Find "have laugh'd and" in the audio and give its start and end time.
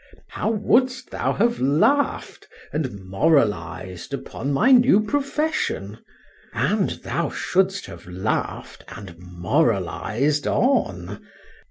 1.33-3.05, 7.85-9.15